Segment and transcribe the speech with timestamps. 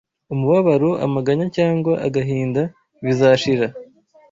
[0.33, 2.61] umubabaro amaganya cyangwa agahinda
[3.03, 3.67] bizashira